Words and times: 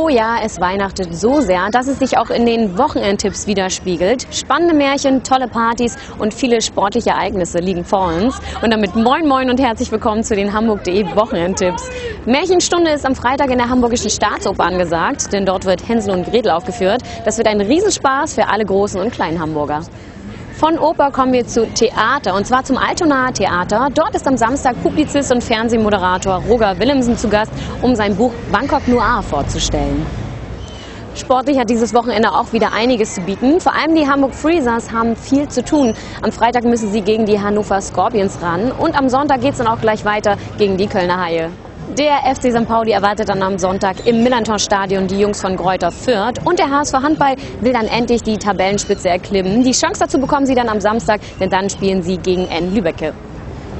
Oh 0.00 0.08
ja, 0.08 0.38
es 0.44 0.60
weihnachtet 0.60 1.12
so 1.12 1.40
sehr, 1.40 1.70
dass 1.72 1.88
es 1.88 1.98
sich 1.98 2.18
auch 2.18 2.30
in 2.30 2.46
den 2.46 2.78
Wochenendtipps 2.78 3.48
widerspiegelt. 3.48 4.28
Spannende 4.30 4.72
Märchen, 4.72 5.24
tolle 5.24 5.48
Partys 5.48 5.96
und 6.20 6.32
viele 6.32 6.62
sportliche 6.62 7.10
Ereignisse 7.10 7.58
liegen 7.58 7.84
vor 7.84 8.06
uns. 8.06 8.38
Und 8.62 8.72
damit 8.72 8.94
moin 8.94 9.26
moin 9.26 9.50
und 9.50 9.58
herzlich 9.60 9.90
willkommen 9.90 10.22
zu 10.22 10.36
den 10.36 10.52
Hamburg.de 10.52 11.04
Wochenendtipps. 11.16 11.90
Märchenstunde 12.26 12.92
ist 12.92 13.04
am 13.04 13.16
Freitag 13.16 13.50
in 13.50 13.58
der 13.58 13.70
Hamburgischen 13.70 14.08
Staatsoper 14.08 14.66
angesagt, 14.66 15.32
denn 15.32 15.44
dort 15.44 15.64
wird 15.64 15.88
Hänsel 15.88 16.14
und 16.14 16.26
Gretel 16.26 16.52
aufgeführt. 16.52 17.02
Das 17.24 17.36
wird 17.36 17.48
ein 17.48 17.60
Riesenspaß 17.60 18.34
für 18.34 18.46
alle 18.46 18.64
großen 18.64 19.00
und 19.00 19.10
kleinen 19.10 19.40
Hamburger. 19.40 19.82
Von 20.58 20.76
Oper 20.76 21.12
kommen 21.12 21.32
wir 21.32 21.46
zu 21.46 21.68
Theater 21.68 22.34
und 22.34 22.44
zwar 22.44 22.64
zum 22.64 22.78
Altonaer 22.78 23.32
Theater. 23.32 23.90
Dort 23.94 24.16
ist 24.16 24.26
am 24.26 24.36
Samstag 24.36 24.82
Publizist 24.82 25.30
und 25.30 25.44
Fernsehmoderator 25.44 26.42
Roger 26.48 26.76
Willemsen 26.80 27.16
zu 27.16 27.28
Gast, 27.28 27.52
um 27.80 27.94
sein 27.94 28.16
Buch 28.16 28.32
Bangkok 28.50 28.88
Noir 28.88 29.22
vorzustellen. 29.22 30.04
Sportlich 31.14 31.60
hat 31.60 31.70
dieses 31.70 31.94
Wochenende 31.94 32.32
auch 32.32 32.52
wieder 32.52 32.72
einiges 32.72 33.14
zu 33.14 33.20
bieten. 33.20 33.60
Vor 33.60 33.72
allem 33.72 33.94
die 33.94 34.08
Hamburg 34.08 34.34
Freezers 34.34 34.90
haben 34.90 35.14
viel 35.14 35.46
zu 35.46 35.62
tun. 35.62 35.94
Am 36.22 36.32
Freitag 36.32 36.64
müssen 36.64 36.90
sie 36.90 37.02
gegen 37.02 37.24
die 37.24 37.40
Hannover 37.40 37.80
Scorpions 37.80 38.42
ran 38.42 38.72
und 38.72 38.98
am 38.98 39.08
Sonntag 39.08 39.40
geht 39.40 39.52
es 39.52 39.58
dann 39.58 39.68
auch 39.68 39.80
gleich 39.80 40.04
weiter 40.04 40.38
gegen 40.58 40.76
die 40.76 40.88
Kölner 40.88 41.24
Haie. 41.24 41.50
Der 41.96 42.34
FC 42.34 42.52
St. 42.52 42.68
Pauli 42.68 42.92
erwartet 42.92 43.28
dann 43.28 43.42
am 43.42 43.58
Sonntag 43.58 44.06
im 44.06 44.22
Millantor-Stadion 44.22 45.06
die 45.06 45.18
Jungs 45.18 45.40
von 45.40 45.56
Greuther 45.56 45.90
Fürth. 45.90 46.34
Und 46.44 46.58
der 46.58 46.70
HSV 46.70 46.92
Handball 46.94 47.34
will 47.60 47.72
dann 47.72 47.86
endlich 47.86 48.22
die 48.22 48.36
Tabellenspitze 48.36 49.08
erklimmen. 49.08 49.64
Die 49.64 49.72
Chance 49.72 50.00
dazu 50.00 50.18
bekommen 50.18 50.46
sie 50.46 50.54
dann 50.54 50.68
am 50.68 50.80
Samstag, 50.80 51.20
denn 51.40 51.48
dann 51.48 51.70
spielen 51.70 52.02
sie 52.02 52.18
gegen 52.18 52.46
N. 52.48 52.74
Lübecke. 52.74 53.14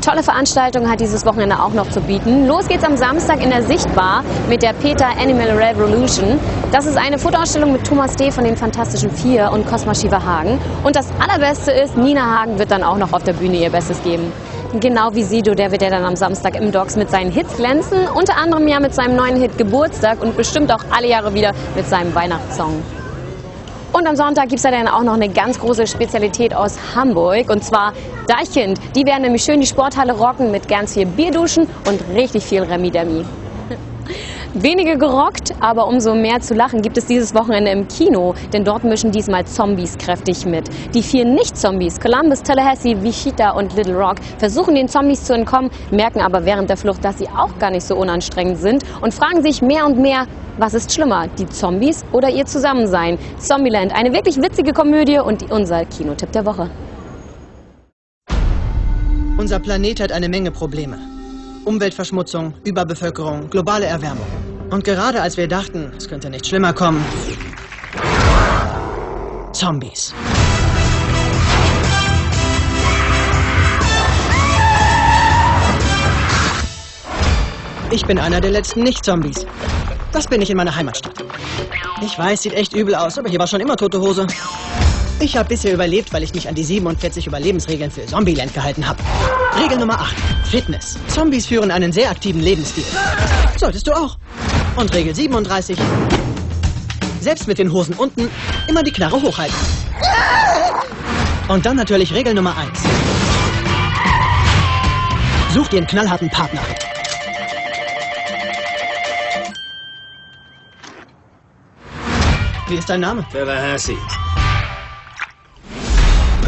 Tolle 0.00 0.22
Veranstaltung 0.22 0.90
hat 0.90 1.00
dieses 1.00 1.26
Wochenende 1.26 1.62
auch 1.62 1.74
noch 1.74 1.90
zu 1.90 2.00
bieten. 2.00 2.46
Los 2.46 2.66
geht's 2.68 2.84
am 2.84 2.96
Samstag 2.96 3.42
in 3.42 3.50
der 3.50 3.62
Sichtbar 3.62 4.24
mit 4.48 4.62
der 4.62 4.72
Peter 4.72 5.06
Animal 5.20 5.50
Revolution. 5.50 6.40
Das 6.72 6.86
ist 6.86 6.96
eine 6.96 7.18
Fotoausstellung 7.18 7.72
mit 7.72 7.86
Thomas 7.86 8.16
D. 8.16 8.30
von 8.30 8.44
den 8.44 8.56
Fantastischen 8.56 9.10
Vier 9.10 9.50
und 9.52 9.66
Cosma 9.66 9.94
Shiva 9.94 10.24
Hagen. 10.24 10.58
Und 10.84 10.96
das 10.96 11.08
Allerbeste 11.20 11.70
ist, 11.72 11.98
Nina 11.98 12.40
Hagen 12.40 12.58
wird 12.58 12.70
dann 12.70 12.82
auch 12.82 12.96
noch 12.96 13.12
auf 13.12 13.24
der 13.24 13.34
Bühne 13.34 13.58
ihr 13.58 13.70
Bestes 13.70 14.02
geben. 14.02 14.32
Genau 14.78 15.12
wie 15.14 15.24
Sido, 15.24 15.52
der 15.52 15.72
wird 15.72 15.82
ja 15.82 15.90
dann 15.90 16.04
am 16.04 16.14
Samstag 16.14 16.54
im 16.54 16.70
Docs 16.70 16.94
mit 16.94 17.10
seinen 17.10 17.32
Hits 17.32 17.56
glänzen. 17.56 18.06
Unter 18.14 18.36
anderem 18.36 18.68
ja 18.68 18.78
mit 18.78 18.94
seinem 18.94 19.16
neuen 19.16 19.34
Hit 19.40 19.58
Geburtstag 19.58 20.22
und 20.22 20.36
bestimmt 20.36 20.72
auch 20.72 20.84
alle 20.92 21.08
Jahre 21.08 21.34
wieder 21.34 21.52
mit 21.74 21.88
seinem 21.88 22.14
Weihnachtssong. 22.14 22.80
Und 23.92 24.06
am 24.06 24.14
Sonntag 24.14 24.44
gibt 24.44 24.58
es 24.58 24.62
ja 24.62 24.70
dann 24.70 24.86
auch 24.86 25.02
noch 25.02 25.14
eine 25.14 25.28
ganz 25.28 25.58
große 25.58 25.88
Spezialität 25.88 26.54
aus 26.54 26.78
Hamburg 26.94 27.50
und 27.50 27.64
zwar 27.64 27.92
Deichkind. 28.28 28.78
Die 28.94 29.04
werden 29.04 29.22
nämlich 29.22 29.42
schön 29.42 29.60
die 29.60 29.66
Sporthalle 29.66 30.12
rocken 30.12 30.52
mit 30.52 30.68
ganz 30.68 30.94
viel 30.94 31.06
Bierduschen 31.06 31.66
und 31.86 32.00
richtig 32.14 32.44
viel 32.44 32.62
Remi-Demi. 32.62 33.24
Wenige 34.54 34.98
gerockt, 34.98 35.54
aber 35.60 35.86
umso 35.86 36.12
mehr 36.16 36.40
zu 36.40 36.54
lachen 36.54 36.82
gibt 36.82 36.98
es 36.98 37.06
dieses 37.06 37.32
Wochenende 37.36 37.70
im 37.70 37.86
Kino, 37.86 38.34
denn 38.52 38.64
dort 38.64 38.82
mischen 38.82 39.12
diesmal 39.12 39.44
Zombies 39.46 39.96
kräftig 39.96 40.44
mit. 40.44 40.68
Die 40.92 41.04
vier 41.04 41.24
Nicht-Zombies, 41.24 42.00
Columbus, 42.00 42.42
Tallahassee, 42.42 43.00
Wichita 43.00 43.50
und 43.50 43.76
Little 43.76 43.94
Rock, 43.94 44.16
versuchen 44.38 44.74
den 44.74 44.88
Zombies 44.88 45.22
zu 45.22 45.34
entkommen, 45.34 45.70
merken 45.92 46.20
aber 46.20 46.44
während 46.46 46.68
der 46.68 46.76
Flucht, 46.76 47.04
dass 47.04 47.18
sie 47.18 47.28
auch 47.28 47.60
gar 47.60 47.70
nicht 47.70 47.86
so 47.86 47.94
unanstrengend 47.94 48.58
sind 48.58 48.82
und 49.00 49.14
fragen 49.14 49.40
sich 49.40 49.62
mehr 49.62 49.86
und 49.86 49.98
mehr, 49.98 50.26
was 50.58 50.74
ist 50.74 50.92
schlimmer, 50.92 51.28
die 51.28 51.46
Zombies 51.46 52.04
oder 52.10 52.28
ihr 52.28 52.44
Zusammensein? 52.44 53.20
Zombieland, 53.38 53.94
eine 53.94 54.12
wirklich 54.12 54.36
witzige 54.42 54.72
Komödie 54.72 55.20
und 55.20 55.48
unser 55.52 55.84
Kinotipp 55.84 56.32
der 56.32 56.44
Woche. 56.44 56.68
Unser 59.38 59.60
Planet 59.60 60.00
hat 60.00 60.10
eine 60.10 60.28
Menge 60.28 60.50
Probleme. 60.50 61.19
Umweltverschmutzung, 61.64 62.54
Überbevölkerung, 62.64 63.50
globale 63.50 63.86
Erwärmung. 63.86 64.26
Und 64.70 64.84
gerade 64.84 65.20
als 65.20 65.36
wir 65.36 65.48
dachten, 65.48 65.92
es 65.96 66.08
könnte 66.08 66.30
nicht 66.30 66.46
schlimmer 66.46 66.72
kommen, 66.72 67.04
Zombies. 69.52 70.14
Ich 77.92 78.06
bin 78.06 78.18
einer 78.18 78.40
der 78.40 78.52
letzten 78.52 78.84
Nicht-Zombies. 78.84 79.44
Das 80.12 80.28
bin 80.28 80.40
ich 80.40 80.50
in 80.50 80.56
meiner 80.56 80.74
Heimatstadt. 80.74 81.24
Ich 82.02 82.16
weiß, 82.16 82.42
sieht 82.42 82.54
echt 82.54 82.72
übel 82.72 82.94
aus, 82.94 83.18
aber 83.18 83.28
hier 83.28 83.40
war 83.40 83.48
schon 83.48 83.60
immer 83.60 83.76
tote 83.76 84.00
Hose. 84.00 84.26
Ich 85.22 85.36
habe 85.36 85.50
bisher 85.50 85.74
überlebt, 85.74 86.14
weil 86.14 86.22
ich 86.22 86.32
mich 86.32 86.48
an 86.48 86.54
die 86.54 86.64
47 86.64 87.26
Überlebensregeln 87.26 87.90
für 87.90 88.06
Zombieland 88.06 88.54
gehalten 88.54 88.88
habe. 88.88 89.02
Regel 89.62 89.76
Nummer 89.76 90.00
8. 90.00 90.16
Fitness. 90.50 90.96
Zombies 91.08 91.46
führen 91.46 91.70
einen 91.70 91.92
sehr 91.92 92.10
aktiven 92.10 92.40
Lebensstil. 92.40 92.84
Solltest 93.58 93.86
du 93.86 93.92
auch. 93.92 94.16
Und 94.76 94.94
Regel 94.94 95.14
37. 95.14 95.78
Selbst 97.20 97.46
mit 97.46 97.58
den 97.58 97.70
Hosen 97.70 97.94
unten 97.96 98.30
immer 98.66 98.82
die 98.82 98.92
Knarre 98.92 99.20
hochhalten. 99.20 99.56
Und 101.48 101.66
dann 101.66 101.76
natürlich 101.76 102.14
Regel 102.14 102.32
Nummer 102.32 102.56
1. 102.56 102.80
Such 105.52 105.68
dir 105.68 105.78
einen 105.78 105.86
knallharten 105.86 106.30
Partner. 106.30 106.62
Wie 112.68 112.76
ist 112.76 112.88
dein 112.88 113.00
Name? 113.00 113.26
Tallahassee. 113.30 113.98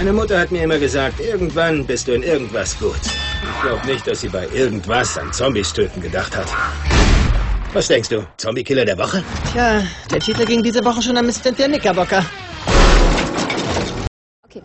Meine 0.00 0.14
Mutter 0.14 0.40
hat 0.40 0.50
mir 0.50 0.62
immer 0.62 0.78
gesagt, 0.78 1.20
irgendwann 1.20 1.84
bist 1.84 2.08
du 2.08 2.12
in 2.12 2.22
irgendwas 2.22 2.78
gut. 2.78 2.96
Ich 3.04 3.62
glaube 3.62 3.86
nicht, 3.86 4.06
dass 4.06 4.22
sie 4.22 4.30
bei 4.30 4.48
irgendwas 4.54 5.18
an 5.18 5.30
Zombies 5.30 5.74
töten 5.74 6.00
gedacht 6.00 6.34
hat. 6.34 6.46
Was 7.74 7.88
denkst 7.88 8.08
du? 8.08 8.26
Zombie-Killer 8.38 8.86
der 8.86 8.96
Woche? 8.96 9.22
Tja, 9.52 9.82
der 10.10 10.20
Titel 10.20 10.46
ging 10.46 10.62
diese 10.62 10.82
Woche 10.86 11.02
schon 11.02 11.18
am 11.18 11.26
Mist 11.26 11.44
der 11.44 11.52
Knickerbocker. 11.52 12.24
Okay. 14.46 14.62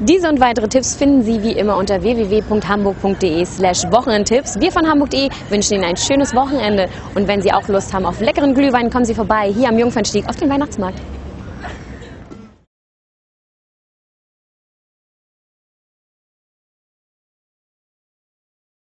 Diese 0.00 0.28
und 0.28 0.38
weitere 0.38 0.68
Tipps 0.68 0.94
finden 0.94 1.22
Sie 1.22 1.42
wie 1.42 1.52
immer 1.52 1.78
unter 1.78 2.02
www.hamburg.de 2.02 3.46
slash 3.46 3.84
Wochenendtipps. 3.84 4.60
Wir 4.60 4.70
von 4.70 4.86
Hamburg.de 4.86 5.30
wünschen 5.48 5.76
Ihnen 5.76 5.84
ein 5.84 5.96
schönes 5.96 6.34
Wochenende. 6.34 6.90
Und 7.14 7.26
wenn 7.28 7.40
Sie 7.40 7.50
auch 7.50 7.66
Lust 7.68 7.94
haben 7.94 8.04
auf 8.04 8.20
leckeren 8.20 8.52
Glühwein, 8.52 8.90
kommen 8.90 9.06
Sie 9.06 9.14
vorbei 9.14 9.50
hier 9.50 9.70
am 9.70 9.78
Jungfernstieg 9.78 10.28
auf 10.28 10.36
den 10.36 10.50
Weihnachtsmarkt. 10.50 11.00